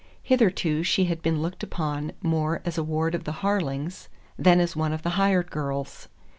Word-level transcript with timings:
Hitherto 0.23 0.81
she 0.81 1.05
had 1.05 1.21
been 1.21 1.43
looked 1.43 1.61
upon 1.61 2.13
more 2.23 2.63
as 2.65 2.75
a 2.75 2.83
ward 2.83 3.13
of 3.13 3.23
the 3.23 3.33
Harlings 3.45 4.09
than 4.35 4.59
as 4.59 4.75
one 4.75 4.93
of 4.93 5.03
the 5.03 5.11
"hired 5.11 5.51
girls." 5.51 6.07